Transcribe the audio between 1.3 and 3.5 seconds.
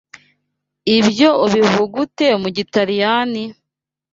ubivuga ute mu Gitaliyani?